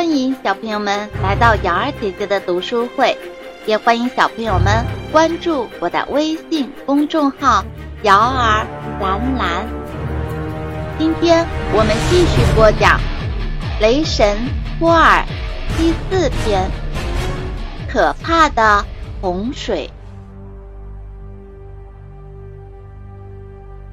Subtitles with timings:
[0.00, 3.14] 欢迎小朋友们来到瑶儿姐姐的读书会，
[3.66, 7.62] 也欢迎小朋友们关注我的微信公众号
[8.02, 8.66] “瑶儿
[8.98, 9.68] 蓝蓝”。
[10.98, 12.98] 今天我们继续播讲
[13.82, 14.38] 《雷神
[14.78, 15.22] 托尔》
[15.76, 16.66] 第四篇：
[17.86, 18.82] 可怕的
[19.20, 19.90] 洪水。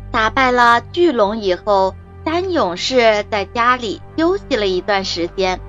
[0.10, 1.94] 打败了巨龙以后，
[2.25, 5.60] 三勇士在家里休息了一段时间。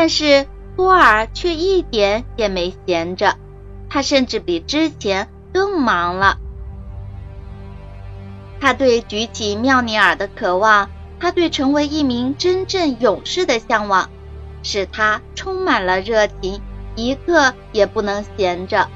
[0.00, 3.34] 但是托尔却一点也没闲着，
[3.90, 6.38] 他甚至比之前更忙了。
[8.60, 10.88] 他对举起妙尼尔的渴望，
[11.18, 14.08] 他对成为一名真正勇士的向往，
[14.62, 16.62] 使他充满了热情，
[16.94, 18.88] 一刻也不能闲着。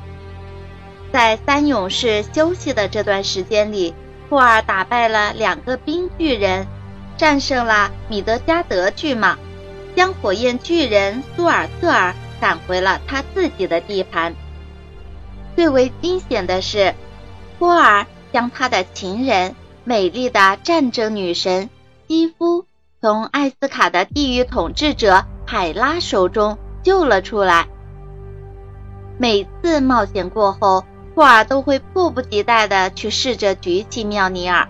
[1.12, 3.92] 在三勇士休息的这段时间里，
[4.28, 6.68] 托尔打败了两个冰巨人，
[7.16, 9.34] 战胜了米德加德巨蟒。
[9.94, 14.34] 将火焰巨人苏尔特尔赶回了他自己的地盘。
[15.54, 16.94] 最为惊险的是，
[17.58, 19.54] 托尔将他的情人、
[19.84, 21.68] 美丽的战争女神
[22.08, 22.64] 基夫
[23.00, 27.68] 从艾斯卡的地狱统治者海拉手中救了出来。
[29.18, 34.68] 每次冒险过后，托尔都会迫不及待地去试着举起妙尼尔。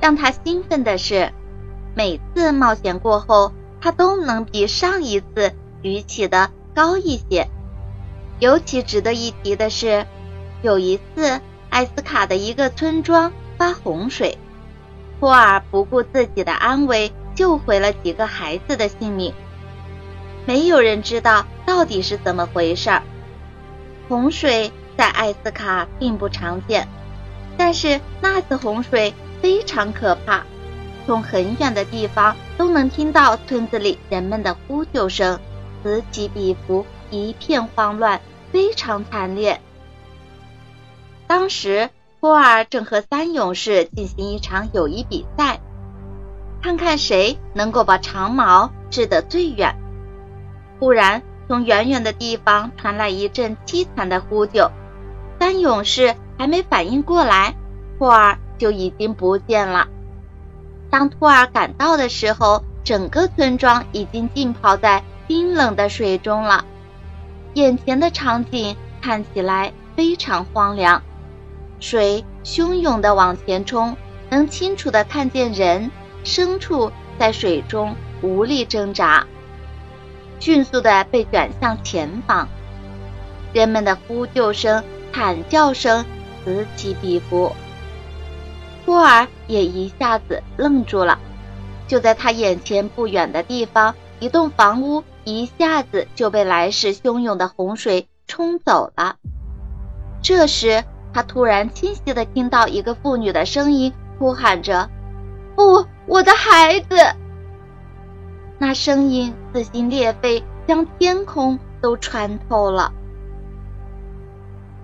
[0.00, 1.32] 让他兴奋的是，
[1.94, 3.52] 每次冒险过后。
[3.82, 5.52] 他都能比上一次
[5.82, 7.48] 举起的高一些。
[8.38, 10.06] 尤其值得一提的是，
[10.62, 14.38] 有一次艾斯卡的一个村庄发洪水，
[15.18, 19.34] 托尔不顾自己的安危，救回了几个孩子的性命。
[20.46, 22.90] 没有人知道到底是怎么回事。
[24.08, 26.88] 洪水在艾斯卡并不常见，
[27.56, 30.44] 但是那次洪水非常可怕。
[31.06, 35.38] 从很远的地方都能听到村子里人们的呼救声，
[35.82, 38.20] 此起彼伏，一片慌乱，
[38.50, 39.60] 非常惨烈。
[41.26, 41.90] 当时
[42.20, 45.60] 托尔正和三勇士进行一场友谊比赛，
[46.62, 49.74] 看看谁能够把长矛掷得最远。
[50.78, 54.70] 忽然，从远远的地方传来一阵凄惨的呼救，
[55.40, 57.54] 三勇士还没反应过来，
[57.98, 59.88] 托尔就已经不见了。
[60.92, 66.66] 当托尔赶到的时候，整个村庄已经浸泡在冰冷的水中了。
[67.54, 71.02] 眼前的场景看起来非常荒凉，
[71.80, 73.96] 水汹涌地往前冲，
[74.28, 75.90] 能清楚地看见人、
[76.26, 79.26] 牲畜在水中无力挣扎，
[80.40, 82.46] 迅速地被卷向前方。
[83.54, 86.04] 人们的呼救声、惨叫声
[86.44, 87.50] 此起彼伏。
[88.84, 91.18] 托尔也一下子愣住了。
[91.86, 99.16] 就在他眼前不远的地方，一栋房屋一下子就被来势汹涌的洪水冲走了。
[100.22, 100.82] 这时，
[101.12, 104.88] 他突然清晰的听到一个妇女的声音，呼喊着
[105.54, 106.96] ：“不，我的孩子！”
[108.58, 112.92] 那声音撕心裂肺，将天空都穿透了。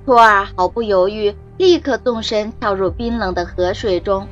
[0.04, 1.34] 托尔毫不犹豫。
[1.58, 4.28] 立刻纵身跳入冰冷的河水中，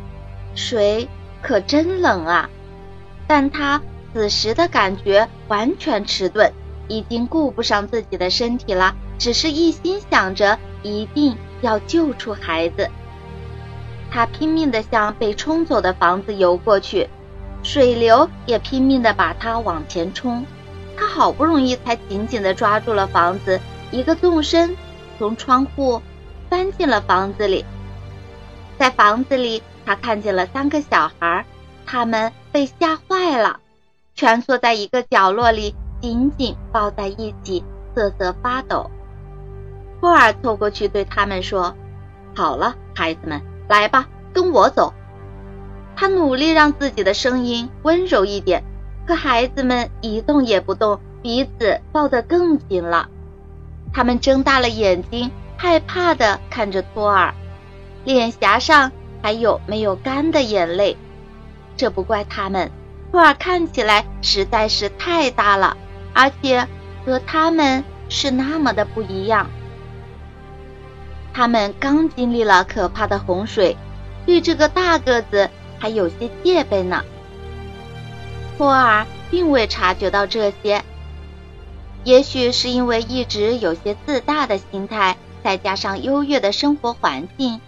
[0.54, 1.08] 水
[1.42, 2.48] 可真冷啊！
[3.26, 3.82] 但他
[4.14, 6.52] 此时的感觉完全迟钝，
[6.86, 12.88] 已经顾不上自己的身体了，只是一心想着一定要救出孩子。
[14.08, 17.08] 他拼命地向被冲走的房子游过去，
[17.64, 20.46] 水流也拼命地把他往前冲。
[20.96, 23.60] 他好不容易才紧紧地抓住了房子，
[23.90, 24.76] 一个纵身
[25.18, 26.00] 从窗户。
[26.48, 27.64] 钻进了房子里，
[28.78, 31.44] 在房子里，他看见了三个小孩，
[31.84, 33.60] 他们被吓坏了，
[34.14, 37.64] 蜷缩在一个角落里，紧紧抱在一起，
[37.94, 38.90] 瑟瑟发抖。
[40.00, 41.74] 托尔凑过去对他们说
[42.36, 44.92] ：“好了，孩子们，来吧，跟我走。”
[45.96, 48.62] 他努力让自己的声音温柔一点，
[49.06, 53.08] 可孩子们一动也不动，彼此抱得更紧了。
[53.92, 55.30] 他们睁大了眼睛。
[55.56, 57.34] 害怕的看着托尔，
[58.04, 58.92] 脸颊上
[59.22, 60.96] 还有没有干的眼泪。
[61.76, 62.70] 这不怪他们，
[63.10, 65.76] 托尔看起来实在是太大了，
[66.12, 66.66] 而且
[67.04, 69.50] 和他们是那么的不一样。
[71.32, 73.76] 他们刚经历了可怕的洪水，
[74.24, 77.04] 对这个大个子还有些戒备呢。
[78.56, 80.82] 托尔并未察觉到这些，
[82.04, 85.16] 也许是因为一直有些自大的心态。
[85.46, 87.60] 再加上优越的生活环境，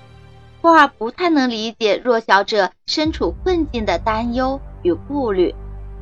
[0.61, 5.55] 托尔不太能理解弱小者身处困境的担忧与顾虑，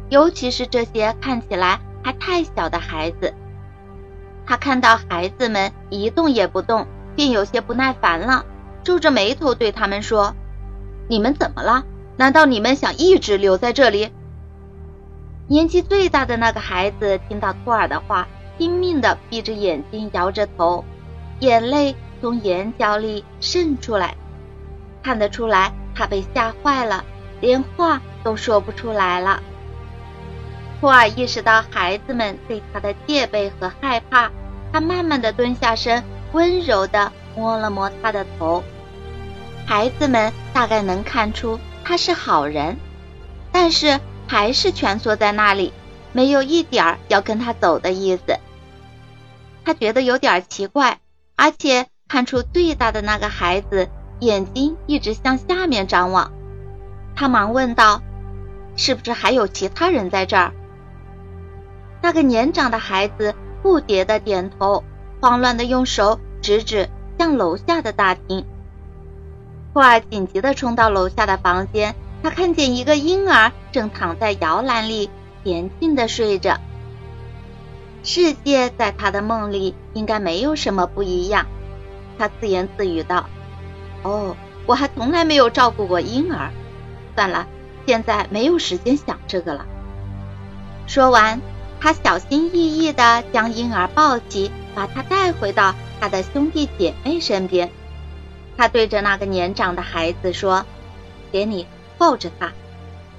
[0.08, 3.34] 尤其是这些看起来还太小的孩子。
[4.46, 8.46] 他看到孩子们一动也不动，便有些不耐烦了，
[8.82, 10.34] 皱着眉头对他们说
[11.10, 11.84] ：“你们怎么了？
[12.16, 14.10] 难道你们想一直留在这里？”
[15.46, 18.26] 年纪最大的那个孩子听到托尔的话，
[18.56, 20.82] 拼命地闭着眼睛，摇着头，
[21.40, 24.16] 眼泪从眼角里渗出来，
[25.02, 27.04] 看得出来他被吓坏了，
[27.40, 29.42] 连话都说不出来了。
[30.80, 34.30] 托尔意识到孩子们对他的戒备和害怕，
[34.72, 36.02] 他慢慢的蹲下身，
[36.32, 38.62] 温柔的摸了摸他的头。
[39.66, 42.76] 孩子们大概能看出他是好人，
[43.52, 45.72] 但是还是蜷缩在那里，
[46.12, 48.38] 没有一点儿要跟他走的意思。
[49.64, 50.98] 他觉得有点奇怪，
[51.36, 53.88] 而且看出最大的那个孩子
[54.20, 56.32] 眼睛一直向下面张望。
[57.14, 58.02] 他忙问道
[58.76, 60.52] ：“是不是还有其他人在这儿？”
[62.02, 64.84] 那个年长的孩子不迭的点头，
[65.20, 66.88] 慌乱的用手指指
[67.18, 68.44] 向楼下的大厅。
[69.72, 75.10] 托尔紧急的冲到楼下的房间，他看见一个婴儿正躺在摇篮里
[75.44, 76.58] 恬静的睡着。
[78.08, 81.44] 世界在他的梦里应该没有什么不一样，
[82.16, 83.28] 他自言自语道
[84.04, 86.52] ：“哦，我还从来没有照顾过婴儿。
[87.16, 87.48] 算了，
[87.84, 89.66] 现在没有时间想这个了。”
[90.86, 91.40] 说完。
[91.78, 97.70] 他小心翼翼地将婴儿抱起，把他带回到他的兄弟姐妹身边。
[98.56, 100.64] 他对着那个年长的孩子说
[101.30, 101.66] ：“给你
[101.98, 102.50] 抱着他，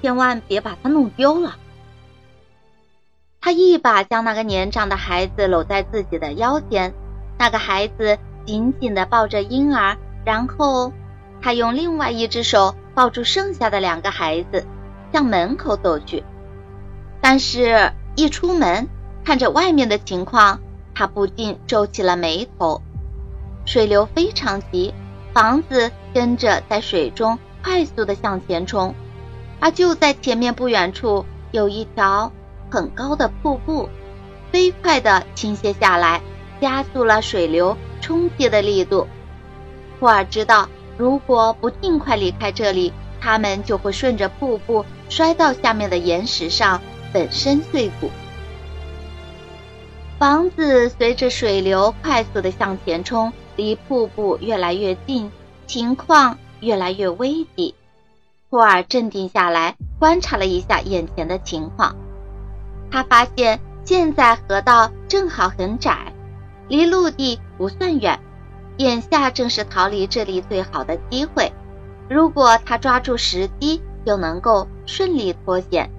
[0.02, 1.56] 千万别把他弄丢了。”
[3.40, 6.94] 他一把将那个年长的孩子搂在自己的腰间，
[7.38, 10.92] 那个孩子紧紧地抱着婴儿，然后
[11.40, 14.66] 他用另外一只手抱住剩下的两个孩子，
[15.12, 16.24] 向门口走去。
[17.20, 17.92] 但是。
[18.18, 18.88] 一出门，
[19.24, 20.58] 看着外面的情况，
[20.92, 22.82] 他不禁皱起了眉头。
[23.64, 24.92] 水流非常急，
[25.32, 28.92] 房子跟着在水中快速的向前冲，
[29.60, 32.32] 而就在前面不远处，有一条
[32.70, 33.88] 很高的瀑布，
[34.50, 36.20] 飞快的倾泻下来，
[36.60, 39.06] 加速了水流冲击的力度。
[40.00, 46.80] 霍尔知道，如果不尽快离开这里，他们就会顺着瀑布摔到下面的岩石上。
[47.10, 48.10] 粉身碎骨，
[50.18, 55.32] 房子随着水流快速的向前冲，离瀑布越来越近，
[55.66, 57.74] 情况越来越危急。
[58.50, 61.96] 托尔镇定下来，观察了一下眼前的情况。
[62.90, 66.12] 他发现现在河道正好很窄，
[66.68, 68.20] 离陆地不算远，
[68.76, 71.52] 眼下正是逃离这里最好的机会。
[72.08, 75.90] 如果他抓住时机，就能够顺利脱险。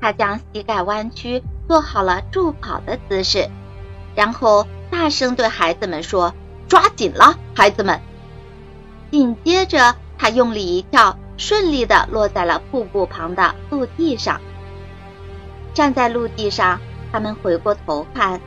[0.00, 3.48] 他将膝盖弯曲，做好了助跑的姿势，
[4.14, 6.34] 然后大声对孩子们说
[6.68, 8.00] ：“抓紧了，孩子们！”
[9.10, 14.40] 紧接着，他用力一跳，顺利的落在了瀑布旁的陆地上。
[15.76, 16.80] 站在陆地上，
[17.12, 18.40] 他们回过头看，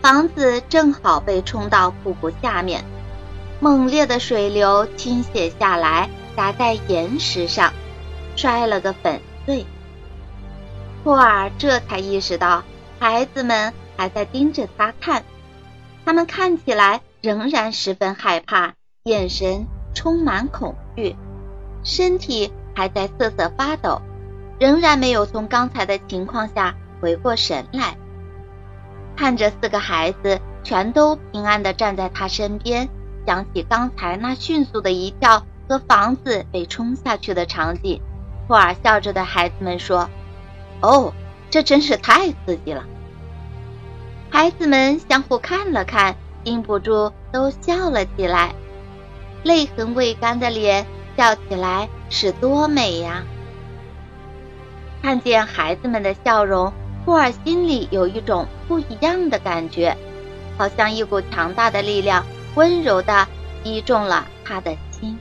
[0.00, 2.84] 房子正好被冲到瀑布下面，
[3.58, 7.72] 猛烈的水流倾泻下来，砸在岩石上，
[8.36, 9.66] 摔了个粉碎。
[11.02, 12.62] 托尔这才意识到，
[13.00, 15.24] 孩子们还在盯着他看，
[16.04, 21.16] 他们看起来仍然十分害怕，眼神充满恐惧，
[21.82, 24.00] 身体还在瑟瑟发抖，
[24.62, 27.96] 仍然没有从刚才的情况下回过神来。
[29.16, 32.88] 看着四个孩子全都平安的站在他身边，
[33.26, 38.00] 想起刚才那迅速的一跳和房子被冲下去的场景，
[38.46, 40.08] 托尔笑着对孩子们说。
[40.80, 41.12] 哦，
[41.50, 42.84] 这真是太刺激了！
[44.30, 46.14] 孩子们相互看了看，
[46.44, 48.54] 禁不住都笑了起来，
[49.42, 53.24] 泪痕未干的脸笑起来是多美呀！
[55.02, 56.72] 看见孩子们的笑容，
[57.04, 59.96] 库尔心里有一种不一样的感觉，
[60.56, 63.26] 好像一股强大的力量温柔的
[63.64, 65.18] 击中了他的心。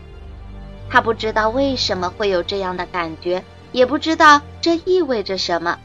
[0.88, 3.43] 他不知道为什么会有这样的感觉。
[3.71, 5.79] 也不知道这意味着什么，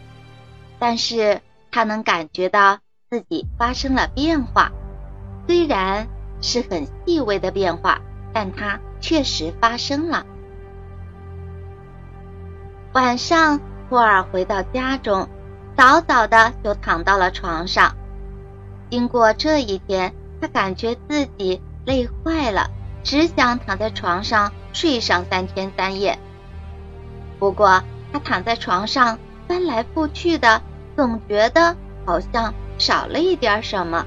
[0.81, 4.73] 但是他能感觉到自己发生了变化，
[5.47, 6.09] 虽然
[6.41, 8.01] 是很细微的变化，
[8.33, 10.27] 但它确实发生了。
[12.93, 15.29] 晚上，霍尔回到家中，
[15.77, 17.95] 早早的就躺到了床上。
[18.91, 22.71] 经过这一天，他感觉自己累坏了，
[23.05, 26.19] 只想躺在床上睡上三天三夜。
[27.39, 30.63] 不过，他躺在床上翻来覆去的，
[30.97, 34.05] 总觉得好像少了一点什么，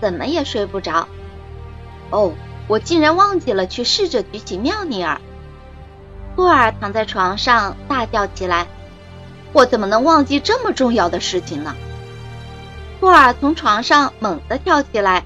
[0.00, 1.08] 怎么也睡不着。
[2.10, 2.32] 哦，
[2.68, 5.20] 我竟然忘记了去试着举起妙尼尔。
[6.34, 8.66] 托尔躺在床上大叫起来
[9.52, 11.74] ：“我怎么能忘记这么重要的事情呢？”
[13.00, 15.24] 托尔从床上猛地跳起来，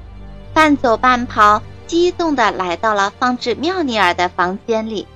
[0.54, 5.06] 半走半跑，激动地来到了放置妙尼尔的房间里。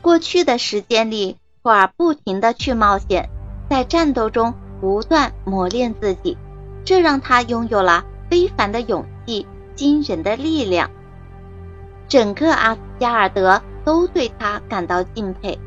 [0.00, 3.28] 过去的时间里，托尔不停地去冒险，
[3.68, 6.36] 在战斗中不断磨练自己，
[6.84, 10.90] 这让他拥有了非凡的勇气、惊人的力量。
[12.08, 13.62] 整个阿斯加尔德。
[13.84, 15.58] 都对他感到敬佩。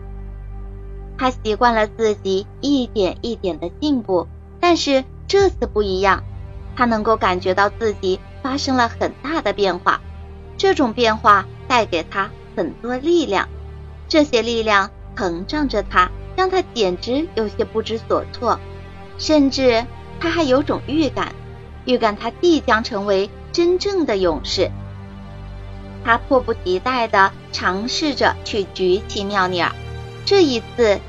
[1.18, 4.28] 他习惯了自己一点一点的进步，
[4.60, 6.24] 但是这次不一样，
[6.76, 10.02] 他能够感觉到自己发生了很大的变化。
[10.58, 13.48] 这种变化带给他很多力量，
[14.08, 18.60] 这些力量膨胀着他，让他简直有些不知所措。
[19.18, 19.86] 甚至
[20.20, 21.34] 他还有种预感，
[21.86, 24.70] 预感他必将成为真正的勇士。
[26.04, 29.72] 他迫不及待地尝试着去举起妙尼尔，
[30.26, 31.00] 这一次，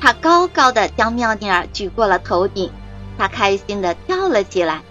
[0.00, 2.70] 他高高的将妙尼尔举过了头顶，
[3.16, 4.82] 他开心的跳了起来。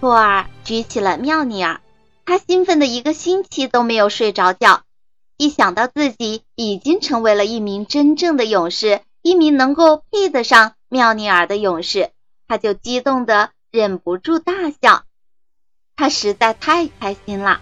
[0.00, 1.80] 托尔举起了妙尼尔，
[2.24, 4.82] 他兴奋的一个星期都没有睡着觉。
[5.36, 12.10] 一想到自己已经成为了一名真正的勇士，一名能够配得上妙尼尔的勇士，
[12.48, 15.04] 他就激动的忍不住大笑。
[15.96, 17.60] 他实在太开心了。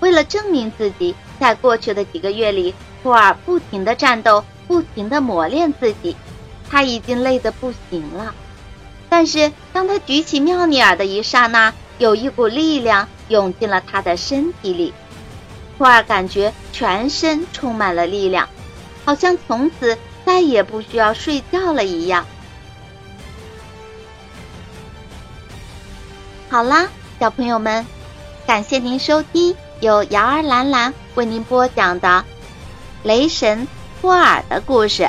[0.00, 2.74] 为了证明自己，在过去的几个月里，
[3.06, 6.16] 托尔不停的战斗，不停的磨练自己，
[6.68, 8.34] 他已经累得不行了。
[9.08, 14.92] 但是，当他举起妙尼尔的一刹那，有一股力量涌进了他的身体里。
[15.78, 18.48] 托尔感觉全身充满了力量，
[19.04, 22.26] 好像从此再也不需要睡觉了一样。
[26.48, 26.88] 好啦。
[27.20, 27.86] 小朋友们，
[28.48, 32.08] 感谢您收听由瑶儿兰兰为您播讲的
[33.02, 33.66] 《雷神
[34.00, 35.02] 托尔的故事》。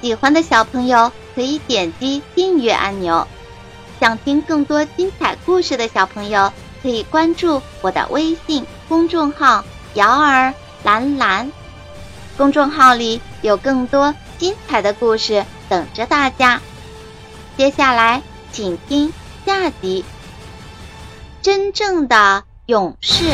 [0.00, 3.26] 喜欢的小朋友可以点击订阅按钮，
[3.98, 9.64] 想听更多精彩故事的小朋友可以关注我的微信公众号
[9.94, 11.50] “瑶儿蓝蓝”，
[12.36, 16.60] 公众号里有更多精彩的故事等着大家。
[17.56, 18.22] 接下来，
[18.52, 19.12] 请听
[19.46, 20.04] 下集。
[21.40, 23.24] 真正的勇士。